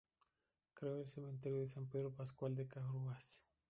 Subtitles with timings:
[0.73, 3.43] Creo el Seminario de San Pedro Pascual de Carhuaz.